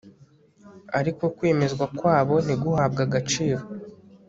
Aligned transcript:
ariko 0.99 1.23
kwemezwa 1.35 1.85
kwabo 1.97 2.35
ntiguhabwe 2.45 3.01
agaciro 3.07 3.63